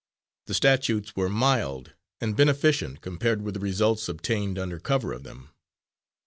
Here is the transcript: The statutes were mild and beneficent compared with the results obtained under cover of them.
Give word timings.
The 0.47 0.55
statutes 0.55 1.15
were 1.15 1.29
mild 1.29 1.93
and 2.19 2.35
beneficent 2.35 3.01
compared 3.01 3.43
with 3.43 3.53
the 3.53 3.59
results 3.59 4.09
obtained 4.09 4.57
under 4.57 4.79
cover 4.79 5.13
of 5.13 5.21
them. 5.21 5.49